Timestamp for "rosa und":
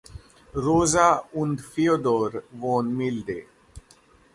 0.55-1.61